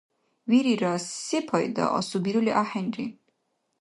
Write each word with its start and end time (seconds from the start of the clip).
Вирира, 0.49 0.93
сепайда, 1.25 1.85
асубирули 1.99 2.51
ахӀенри. 2.61 3.07